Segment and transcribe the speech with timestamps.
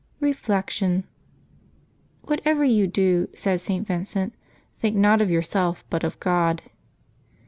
[0.19, 1.03] Reflection.—
[2.25, 3.85] ^'Whatever you do," said St.
[3.85, 4.33] Vincent,
[4.79, 6.63] "think not of yourself, but of God."